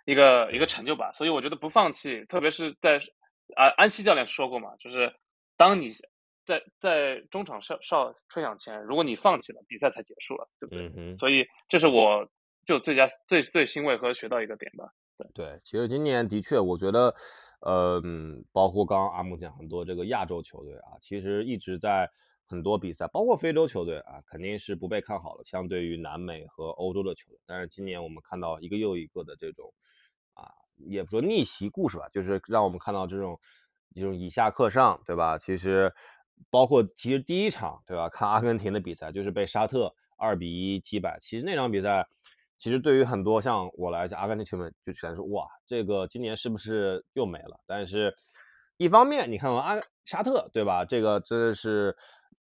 [0.03, 1.13] 一个一个成就吧。
[1.13, 2.99] 所以我觉得不放弃，特别是在
[3.55, 5.15] 啊，安西教练说过嘛，就是
[5.55, 5.87] 当你
[6.45, 11.15] 在在中场哨哨吹响前，如果你放弃了，比赛才结束了，对不对？
[11.15, 12.27] 所以这是我
[12.65, 14.89] 就最佳最最欣慰和学到一个点吧。
[15.17, 17.15] 对对，其实今年的确，我觉得
[17.61, 18.01] 呃，
[18.51, 22.11] 包括刚刚阿木讲很多这个亚洲球队啊，其实一直在。
[22.49, 27.37] 很多比赛，包括非洲球队啊，肯定是不被看好的，相对于南美和欧洲的球队。
[27.45, 29.73] 但是今年我们看到一个又一个的这种，
[30.33, 33.37] 啊，也不说逆袭故事吧，就是让我们看到这种，
[33.93, 35.37] 这种以下克上，对吧？
[35.37, 35.93] 其实，
[36.49, 38.07] 包括其实第一场，对吧？
[38.07, 41.19] 看阿根廷的比赛，就是被沙特二比一击败。
[41.19, 42.07] 其实那场比赛，
[42.57, 47.59] 其实对于很多像我来讲，阿根廷球迷就觉得说，哇，这个今年是不是又没了？
[47.65, 48.15] 但是，
[48.77, 50.85] 一方面你看阿沙特，对吧？
[50.85, 51.93] 这个真的是。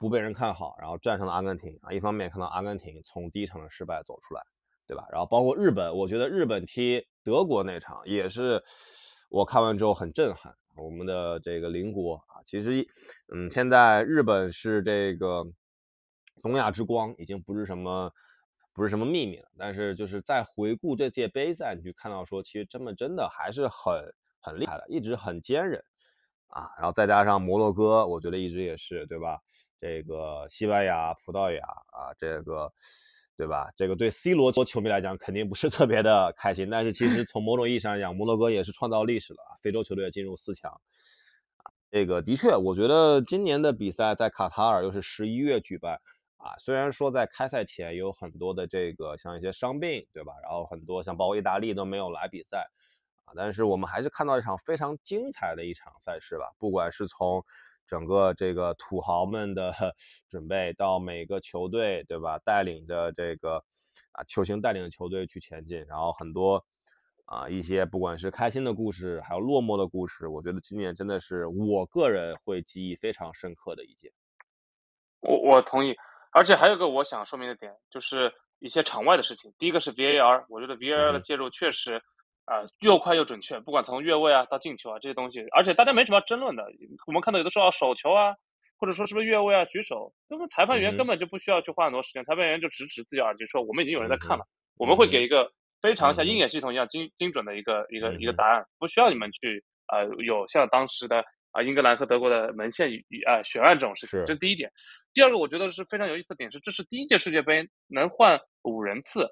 [0.00, 1.92] 不被人看好，然后战胜了阿根廷啊！
[1.92, 4.40] 一方面看到阿根廷从第一场的失败走出来，
[4.86, 5.06] 对吧？
[5.12, 8.64] 然后包括日本，我觉得日本踢德国那场也是
[9.28, 10.54] 我看完之后很震撼。
[10.74, 12.82] 我们的这个邻国啊，其实
[13.34, 15.44] 嗯，现在日本是这个
[16.40, 18.10] 东亚之光，已经不是什么
[18.72, 19.50] 不是什么秘密了。
[19.58, 23.94] 但是就是在回顾这届杯赛，你去看到说，其实真的真的还是很
[24.40, 25.78] 很厉害的，一直很坚韧
[26.46, 26.70] 啊。
[26.78, 29.38] 然后再加上摩洛哥，我觉得一直也是，对吧？
[29.80, 32.70] 这个西班牙、葡萄牙啊，这个
[33.34, 33.72] 对吧？
[33.74, 39.56] 这个对 C 罗球迷来讲肯定不是特别的开心，但是其实 从某种意义上讲，摩洛哥也是创造历史了啊！
[39.62, 45.98] 非洲球队进入四强啊，这个的确，我觉得今年的比赛在卡塔尔又是十一月举办
[46.36, 50.34] 啊，虽然说在开赛前有很多的这个像一些伤病，对吧？
[50.42, 52.68] 然后很多像包括意大利都没有来比赛
[53.24, 57.42] 啊，但是我们还是看到一场非常精彩的一场赛事吧，不管是从。
[57.90, 59.74] 整个这个土豪们的
[60.30, 62.38] 准备，到每个球队，对吧？
[62.44, 63.56] 带领着这个
[64.12, 66.64] 啊球星带领的球队去前进，然后很多
[67.24, 74.12] 啊一些不管是开心的故事，还有落寞的故事，我觉得今年真的是我个人会记忆非常深刻的一届。
[75.18, 75.96] 我我同意，
[76.32, 79.52] 而且还有个我想说明的点，就是一些场外的事情。
[79.58, 82.00] 第一个是 VAR，我觉得 VAR 的介入确实。
[82.50, 86.66] 啊，又快又准确，不管从越位啊到进球啊这些东西，而且大家没什么争论的。
[87.06, 88.34] 我们看到有的时候手球啊，
[88.76, 94.44] 或者说是不是越位啊举手，那么裁判员根本就不需要去花很多时间，裁判员就直指自己耳机说我们已经有人在看了，
[94.76, 104.72] 我们会给一个非常像鹰眼系统一样精精准的一个一个一个答案，不需要你们去呃有像当时的啊英格兰和德国的门线与啊悬案这种事情，这是第一点。
[105.14, 109.28] 第二个我觉得是非常有意思的点是，这是第一届世界杯能换五人次。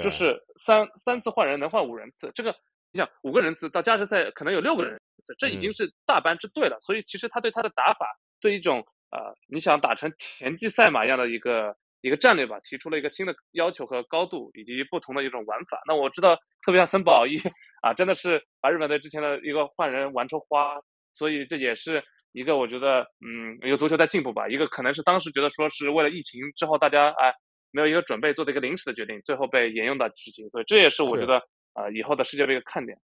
[0.00, 2.54] 就是三三次换人能换五人次，这个
[2.92, 6.78] 你想五个人次到加时赛可能有六个人次，这已经是大班之队了。
[6.80, 8.06] 所以其实他对他的打法，
[8.40, 8.78] 对一种
[9.10, 15.82] 呃你想打成田忌赛马一样的一个一个战略吧，提出了一个新的要求和高度，以及不同的一种玩法。
[15.86, 17.36] 那我知道，特别像森保一
[17.82, 20.80] 啊，真的是把日本队之前的一个换人玩出花，
[21.12, 22.02] 所以这也是
[22.32, 24.48] 一个我觉得嗯一个足球在进步吧。
[24.48, 27.34] 一个可能是当时觉得说是为了疫情之后大家哎。
[27.72, 31.38] 没有一个准备做的一个临时的决定，最后被沿用到至今，所以这也是我觉得
[31.72, 32.98] 啊以后的世界杯的看点。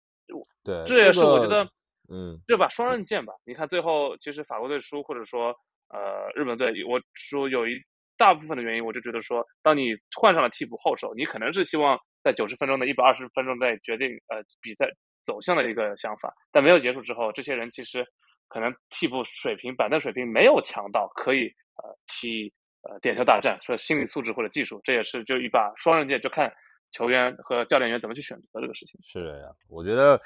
[0.63, 1.63] 对，这也是我觉得，
[2.09, 3.33] 嗯，这把双刃剑吧。
[3.45, 5.55] 你看最后其实法国队输，或者说
[5.89, 7.79] 呃日本队，我说有一
[8.17, 14.89] 大部分的原因，我就觉得说，当你换上了替补后手，你可能是希望在九十分钟的一百二十分钟内决定呃比赛
[15.25, 16.33] 走向的一个想法。
[16.51, 18.05] 但没有结束之后，这些人其实
[18.49, 22.51] 可能替补水平、板凳水平没有强到可以呃踢
[22.89, 26.51] 呃点球大战，说心理素质或者技术，这也是就一把双刃剑，就看
[26.91, 28.99] 球员和教练员怎么去选择这个事情。
[29.03, 30.19] 是的呀，我觉得，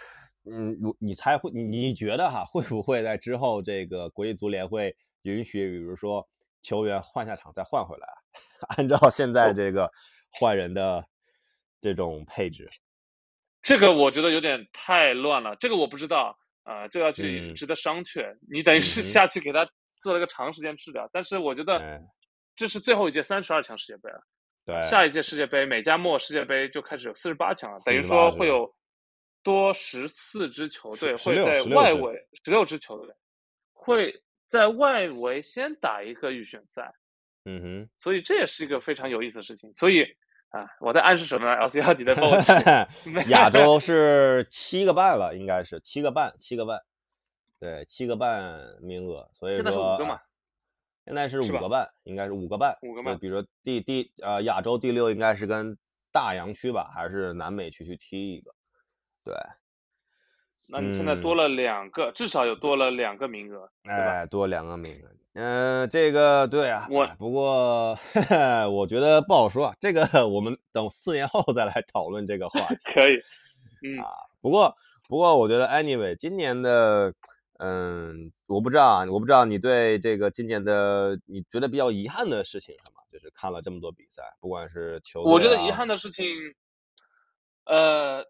[0.46, 6.28] 嗯，你你猜会你你觉得哈会不会在之后这个国际足联会允许，比如说
[6.62, 8.08] 球员换下场再换回来，
[8.78, 9.92] 按照现在这个
[10.32, 11.04] 换人的
[11.80, 12.68] 这种配置？
[13.64, 18.36] 这个我觉得有点太乱了，这个我不知道啊，这要去值得商榷。
[18.52, 19.68] 你等于是下去给他
[20.02, 22.02] 做了个长时间治疗，但是我觉得
[22.62, 24.22] 这是最后一届三十二强世界杯了，
[24.68, 28.76] 对，下一届世界杯美加墨世界杯就开始有四十八强了，等于说会有
[29.42, 33.16] 多十四支球队会在外围，十六支球队
[33.74, 36.94] 会在外围先打一个预选赛，
[37.46, 40.06] 嗯哼，所以这也是一个非常有意思的事情，所以。
[40.52, 42.36] 啊，我在暗示什么呢？L C L 你在帮我
[43.32, 46.78] 亚洲是七个半了，应该是七个半，七个半，
[47.58, 50.20] 对，七个半名额，所以说现在是五个嘛？
[51.06, 53.18] 现在是五个半，应该是五个半，五个半。
[53.18, 55.78] 比如说第第呃亚洲第六应该是跟
[56.12, 58.52] 大洋区吧，还是南美区去踢一个？
[59.24, 59.34] 对。
[60.70, 65.10] 那你现在多了两个，至少有多了两个名额，哎，多两个名额。
[65.34, 67.98] 嗯，这个对啊，我不过
[68.72, 72.76] 我觉得不好说，这个 我们等四年后再来讨论这个话题。
[72.94, 73.16] 可以，
[73.84, 74.08] 嗯啊，
[74.40, 74.74] 不过
[75.10, 77.14] 不过我觉得 anyway，今年的，
[77.64, 83.02] 嗯，我不知道啊，我不知道你对这个今年的你觉得比较遗憾的事情什么？
[83.12, 86.26] 就是看了这么多比赛，不管是球，我觉得遗憾的事情，
[87.66, 88.26] 呃，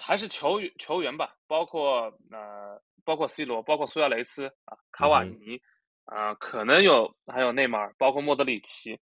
[0.00, 5.60] 还是球员球员吧，包括呃，包括 C 罗，包括苏亚雷斯啊，卡瓦尼。
[6.08, 9.00] 啊，可能有，还有内马尔，包括莫德里奇，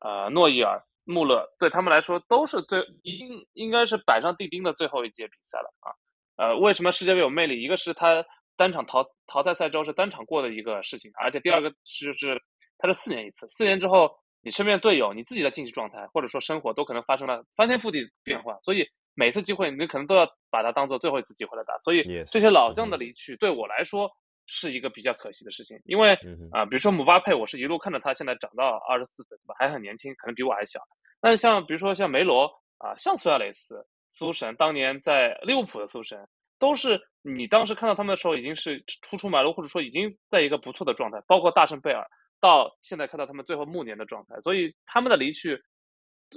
[0.00, 5.94] 呃，诺伊尔、穆勒，对他们来说都是最应应该是板上钉钉的最后一届比赛了啊。
[6.34, 7.62] 呃，为什么世界杯有魅力？
[7.62, 8.24] 一个是他
[8.56, 12.40] 单场淘淘汰赛之后是单场过的一个事情，而且第二个就是
[12.78, 14.10] 它是四年一次，四年之后
[14.42, 21.78] 你身边队友、你自己的竞技状态或者说生活都可能发生了翻天覆地变化，所以每次机会你可能都要把它当做最后一次机会来打。
[21.78, 24.10] 所以这些老将的离去对我来说。
[24.48, 26.18] 是一个比较可惜的事情，因为
[26.50, 29.54] 啊，比如说姆巴佩，我是一路看着他现在长到二十四岁，对吧？
[29.56, 30.80] 还很年轻，可能比我还小。
[31.20, 36.26] 但是像比如说像梅罗啊，像苏亚雷斯、苏神，当年在利物浦的苏神，
[36.62, 41.20] 都是你当时看到他们的时候已经是初出茅庐，或者说已经在一个不错的状态。
[41.26, 42.06] 包括大圣贝尔，
[42.40, 45.60] 到现在看到他们最后暮年的状态，所以他们的离去，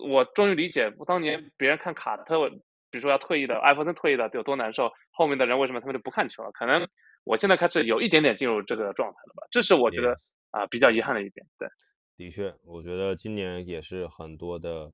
[0.09, 2.49] 我终于理解当年别人看卡特，
[2.89, 6.51] 比如说要退役的艾弗森退役的有多难受，后面的人为什么他们就不看球了？
[6.51, 6.87] 可能。
[7.27, 10.15] 我现在开始有一点点进入这个状态了吧，这是我觉得
[10.51, 11.43] 啊比较遗憾的一点。
[11.57, 11.67] 对，
[12.15, 14.91] 的确，我觉得今年也是很多的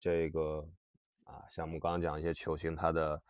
[0.00, 0.66] 这个
[1.24, 3.20] 啊，像我们刚刚讲一些球星他的呃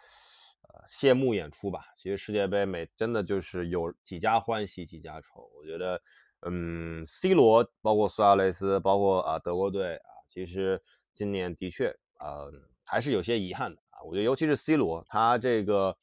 [0.87, 1.87] 谢幕演出吧。
[1.97, 5.49] 其实世界杯每真的就是有几家欢喜几家愁。
[5.59, 6.01] 我觉得，
[6.43, 12.47] 嗯，C 罗，包括苏亚雷斯，包括啊德国队啊，其实今年的确啊
[12.85, 14.03] 还是有些遗憾的啊。
[14.03, 15.97] 我觉得尤其是 C 罗，他这个。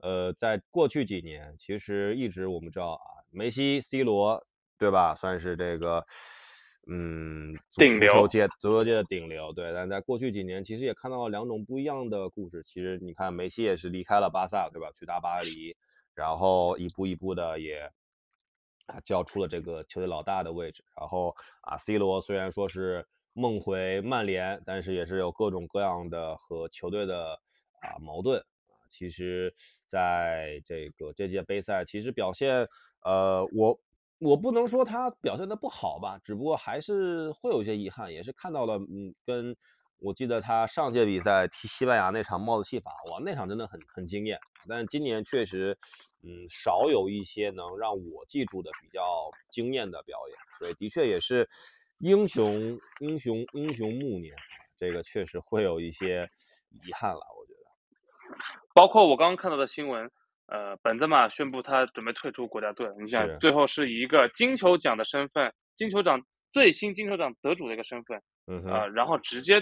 [0.00, 5.14] 呃，在过去几年，其实一直我们知道啊，梅西、C 罗，对吧？
[5.14, 6.04] 算是这个，
[6.88, 9.52] 嗯，顶流，足球界、足球界的顶流。
[9.52, 12.62] 对，但在过去几年，其实也看到了两种不一样的故事。
[12.62, 14.88] 其实你看，梅西也是离开了巴萨，对吧？
[14.92, 15.76] 去大巴黎，
[16.14, 17.90] 然后一步一步的也
[18.86, 20.84] 啊交出了这个球队老大的位置。
[20.96, 27.32] 然后啊，C 罗虽然说是梦回曼联，但是也是有各种各样的和球队的
[27.80, 28.40] 啊矛盾。
[28.88, 29.52] 其实，
[29.88, 32.68] 在这个这届杯赛，其实表现，
[33.02, 33.76] 呃，我
[34.18, 39.54] 我不能说他表现的不好吧，只不过还是会有一些遗憾，也是看到了，嗯，跟
[39.98, 45.76] 我记得他上届比赛踢西班牙那场帽子戏法，哇，那场真的很很惊艳，但今年确实，
[46.22, 51.48] 嗯，少有一些能让我记住的比较惊艳的表演，所以的确也是
[51.98, 54.34] 英雄英雄英雄暮年，
[54.76, 56.28] 这个确实会有一些
[56.70, 58.36] 遗憾了，我觉得。
[58.74, 60.10] 包括我刚刚看到的新闻，
[60.48, 62.88] 呃，本泽马宣布他准备退出国家队。
[63.00, 66.22] 你想，最后是以一个金球奖的身份，金球奖
[66.52, 68.16] 最新金球奖得主的一个身份，
[68.70, 69.60] 啊，然后直接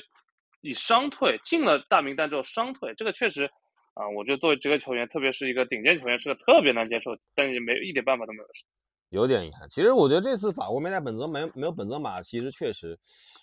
[0.60, 3.44] 以伤退进了大名单之后伤退，这个确实
[3.94, 8.44] 啊，我觉得作为职业球员，特别是一个顶尖球员，是个特别难接受，但是没一点办法都没有。
[9.08, 9.66] 有点遗憾。
[9.70, 12.98] 其实我觉得这次法国没带本泽没没有本泽马，其实确实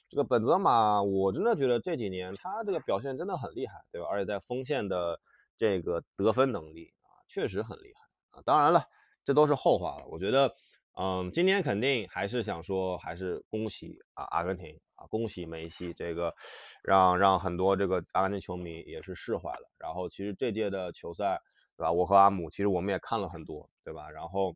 [0.07, 4.07] 这个本泽马，我真的觉得这几年他这个表现真的很厉害，对吧？
[4.11, 5.19] 而且在锋线的。
[5.57, 7.00] 这个得分能力啊，
[7.31, 8.43] 确实很厉害啊！
[8.45, 8.83] 当然了，
[9.23, 10.05] 这都是后话了。
[10.07, 10.53] 我觉得，
[10.97, 16.35] 嗯，今天肯定还是想说，还是恭喜啊，阿根廷啊，恭喜梅西，这个
[16.83, 19.71] 让让很多这个阿根廷球迷也是释怀了。
[19.77, 21.39] 然后，其实这届的球赛，
[21.77, 21.91] 对吧？
[21.93, 24.09] 我和阿姆其实我们也看了很多，对吧？
[24.11, 24.53] 然后，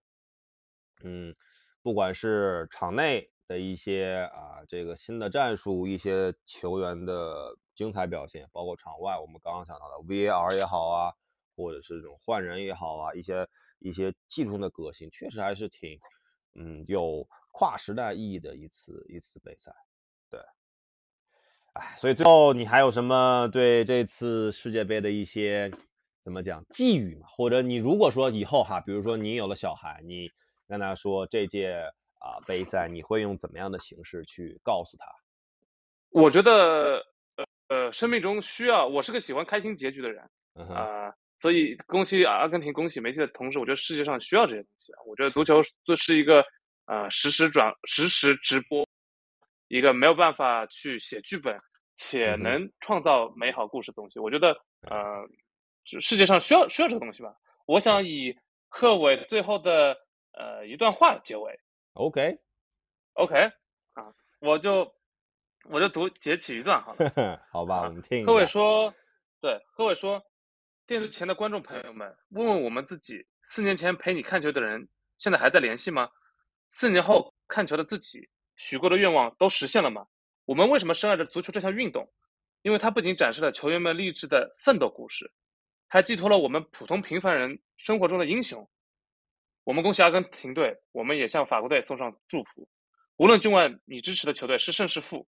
[1.02, 1.34] 嗯，
[1.82, 11.14] 不管是场内的一些啊这个新的战术，一些球员的精彩表现，包括场外我们刚刚讲到的 VAR 也好啊，
[11.56, 13.48] 或者是这种换人也好啊，一些
[13.80, 16.00] 一些技术的革新，确实还是挺
[16.56, 19.74] 嗯有跨时代意义的一次一次比赛。
[20.30, 20.40] 对
[21.74, 25.72] 哎，所以最后你还有什么对这次世界杯的一些
[26.24, 27.28] 怎么讲寄语嘛？
[27.28, 30.30] 或者你如果说以后哈，比如说你有了小孩，你
[30.68, 31.74] 跟他说这届
[32.20, 35.06] 啊杯赛你会用怎么样的形式去告诉他？
[36.10, 45.00] 我觉得呃呃，生命中需要我是个喜欢开心结局的人啊，所以恭喜阿根廷，恭喜梅西的同时，我觉得世界上需要这些东西啊。
[45.06, 46.46] 我觉得足球这是一个
[46.86, 48.88] 呃实时转实时直播。
[49.68, 51.60] 一个没有办法去写剧本
[51.96, 55.28] 且能创造美好故事的东西，我觉得呃，
[55.84, 57.36] 就世界上需要需要这个东西吧。
[57.66, 58.38] 我想以
[58.70, 59.98] 贺伟最后的
[60.34, 61.60] 呃一段话结尾。
[61.94, 63.52] OK，OK
[63.94, 64.94] 啊，我就
[65.64, 67.42] 我就读截取一段好了。
[67.52, 68.24] 好吧，我们听。
[68.24, 68.94] 贺伟说，
[69.42, 70.24] 对，贺伟说，
[70.88, 76.10] 电视前的观众朋友们，问问我们自己，四年前陪你看球的人，现在还在联系吗？
[76.70, 78.30] 四年后看球的自己。
[78.56, 80.06] 许过的愿望都实现了吗？
[80.46, 82.14] 我们为什么深爱着足球这项运动？
[82.62, 85.32] 因为它不仅展示了球员们励志的奋斗故事，
[85.88, 88.70] 还寄托了我们普通平凡人生活中的英雄。
[89.64, 92.70] 我们恭喜阿根廷队，我们也向法国队送上祝福。
[93.18, 95.28] 无论今晚你支持的球队是胜是负，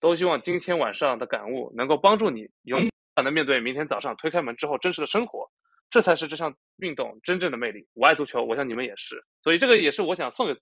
[0.00, 5.50] 都希望今天晚上的感悟能够帮助你勇敢的面对明天早上推开门之后真实的生活。
[5.90, 7.88] 这才是这项运动真正的魅力。
[7.94, 9.24] 我爱足球，我想你们也是。
[9.42, 10.54] 所以这个也是我想送给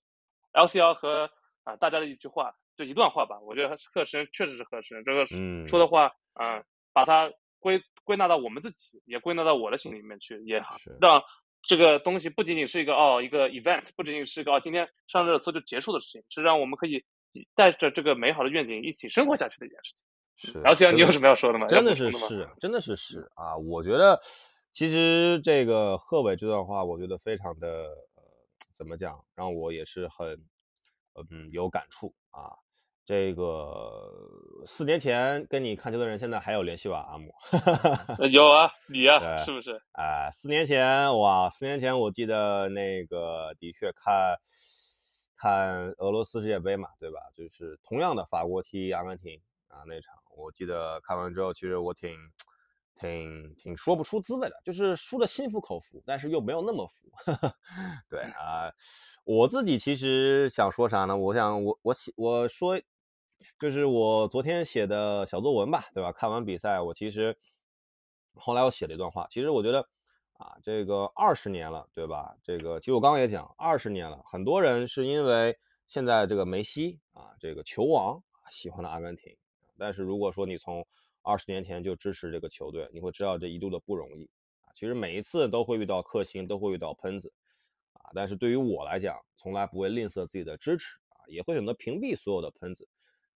[0.53, 1.29] LCL 和。
[1.67, 3.41] 啊，大家的一句话，就一段话吧。
[3.41, 5.27] 我觉得贺神确实是贺神，这个
[5.67, 7.29] 说的话，嗯，把它
[7.59, 10.63] 归归纳到我们自己，也归纳到我的心里面去，也
[11.01, 11.21] 让
[11.63, 17.03] 这个东西不仅仅是一个哦一个 event，不仅仅是一个哦今天上热搜就结束的事情，是让我们可以
[17.53, 20.06] 带着这个美好的愿景一起生活下去的一件事情。
[20.37, 21.67] 是，然后你有什么要说的吗？
[21.67, 23.57] 真的是是，真的是是啊！
[23.57, 24.17] 我觉得
[24.71, 27.67] 其实这个贺伟这段话，我觉得非常的
[28.15, 28.23] 呃，
[28.73, 30.41] 怎么讲，让我也是很。
[31.31, 32.53] 嗯，有感触啊。
[33.03, 34.07] 这个
[34.67, 37.07] 四年前跟你看球的人，现在还有联系吧？
[37.09, 37.33] 阿姆，
[38.29, 39.81] 有啊，你啊，是不是？
[39.93, 44.37] 哎，四年前哇，四年前我记得那个的确看
[45.35, 47.17] 看俄罗斯世界杯嘛，对吧？
[47.35, 52.11] 就是同样的法国踢阿根廷啊那场，我记得看完之后，其实我挺。
[52.99, 57.07] 挺挺说不出滋味的，就是输的心服口服，但是又没有那么服。
[58.09, 58.73] 对啊，
[59.23, 61.15] 我自己其实想说啥呢？
[61.15, 62.81] 我想我我写我说，
[63.59, 66.11] 就是我昨天写的小作文吧，对吧？
[66.11, 67.37] 看完比赛，我其实
[68.33, 69.27] 后来我写了一段话。
[69.29, 69.87] 其实我觉得
[70.33, 72.35] 啊，这个二十年了，对吧？
[72.41, 78.19] 这个其实我刚刚也讲，二十年了，很多人是因为现在这个梅西啊，这个球王
[78.49, 79.37] 喜欢了阿根廷，
[79.77, 80.85] 但是如果说你从
[81.21, 84.23] 二十年前就支持这个球队，你会知道这一路的不容易
[84.61, 84.71] 啊。
[84.73, 87.33] 其实每一次都会遇到克星，都会遇到喷子
[87.91, 88.11] 啊。
[88.15, 92.87] 但是对于我来讲，从来不会吝啬自己的支持啊，也会选择屏蔽所有的喷子，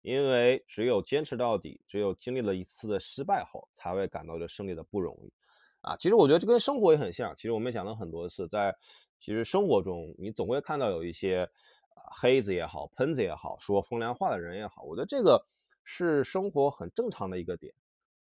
[0.04, 5.34] 因为只有坚持到底，只有经历了一次的失败后，才会感到这胜利的不容易
[5.82, 5.98] 啊。
[5.98, 7.34] 其实我觉得这跟生活也很像。
[7.36, 8.76] 其实我们也讲了很多次，在
[9.20, 11.50] 其实生活中，你总会看到有一些
[12.22, 15.44] 黑子也好，喷子也好，说风凉话的人也好，我觉得这个。
[15.92, 17.74] 是生活很正常的一个点，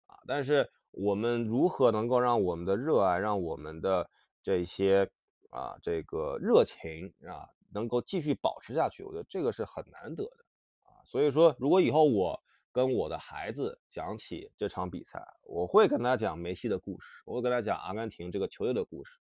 [0.06, 4.10] 啊，但是我们如何能够让我们的热爱，让我们的
[4.42, 5.12] 这些
[5.50, 7.44] 啊这个热情啊
[7.74, 9.04] 能够继续保持下去？
[9.04, 10.46] 我觉得这个是很难得的，
[10.84, 12.42] 啊，所以说如果以后我
[12.72, 19.20] 跟我的孩子讲起这场比赛，我会跟他讲梅西的故事，我会跟他讲阿根廷这个球队的故事，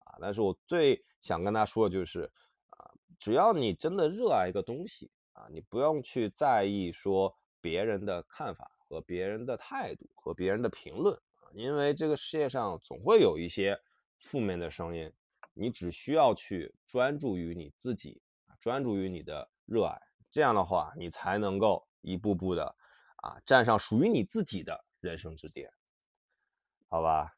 [0.00, 2.28] 啊，但是我最想跟他说的就是，
[2.70, 2.90] 啊，
[3.20, 7.36] 只要你真的热爱一个东西，啊，你不用去在意说。
[7.64, 13.80] 别人的看法和别人的态度和别人的评论啊，因为这个世界上总会有一些
[14.18, 15.10] 负面的声音，
[15.54, 18.20] 你只需要去专注于你自己
[18.60, 19.98] 专注于你的热爱，
[20.30, 22.64] 这样的话，你才能够一步步的
[23.22, 25.66] 啊站上属于你自己的人生之巅，
[26.90, 27.34] 好吧？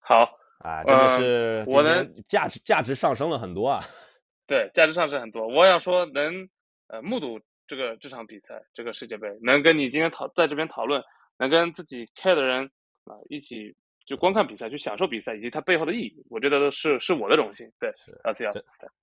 [0.00, 3.82] 好啊，真的是我能价值价值上升了很多啊，
[4.46, 5.48] 对，价值上升很多。
[5.48, 6.46] 我想说，能
[6.88, 7.40] 呃目睹。
[7.66, 11.02] 这个这场比赛，这个世界杯，能跟你今天讨在这边讨论，
[11.38, 12.64] 能跟自己 care 的人
[13.04, 13.74] 啊一起
[14.06, 17.68] 就观看比赛，去享受比赛以及它背后的意义，我觉得都是是我的荣幸。
[17.80, 18.54] 对，是啊，这样，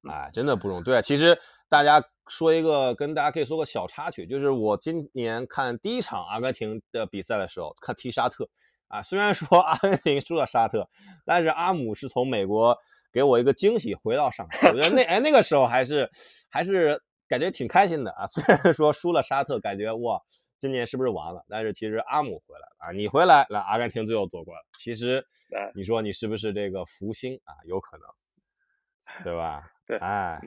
[0.04, 0.84] 啊，真的不容易。
[0.84, 1.38] 对，其实
[1.68, 8.48] 大家说一个，跟大家可以说个小插曲，就是我今年看第一场阿根廷的比赛的时候，看踢沙特
[8.88, 9.02] 啊。
[9.02, 10.88] 虽然说阿根廷输了沙特，
[11.26, 12.78] 但是阿姆是从美国
[13.12, 14.70] 给我一个惊喜，回到上海。
[14.70, 16.10] 我觉得那哎那个时候还是
[16.50, 16.98] 还是
[17.34, 18.26] 感觉挺开心的啊。
[18.30, 20.22] 虽然说输了沙特，感觉哇，
[20.60, 21.44] 今年是不是完了？
[21.50, 24.66] 但是其实阿姆回来了啊，你回来了，阿根廷最后夺冠了。
[24.78, 25.26] 其实
[25.74, 27.56] 你说你是不是这个福星啊？
[27.66, 29.64] 有可能，对吧？
[29.88, 30.40] 对，哎，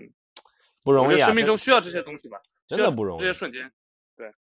[0.84, 1.26] 不容易啊。
[1.26, 2.38] 生命中需要这些东西吧？
[2.68, 3.68] 真的不容易，这些瞬间。
[4.16, 4.32] 对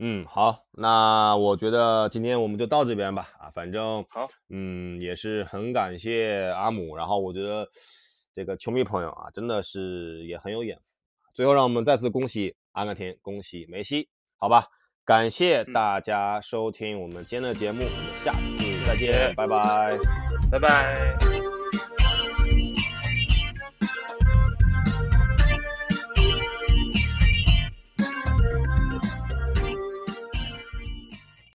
[0.00, 3.30] 嗯，好，那我觉得今天我们就到这边吧。
[3.40, 6.96] 啊，反正好，嗯，也是很感谢阿姆。
[6.96, 7.68] 然后我觉得
[8.32, 10.97] 这个球迷朋友啊，真的是也很有眼福。
[11.38, 14.08] 最后，让我们再次恭喜阿根廷，恭喜梅西，
[14.38, 14.66] 好吧？
[15.04, 19.96] 感谢大家收听我们今天的节目，我们下次再见，拜拜，
[20.50, 21.27] 拜拜。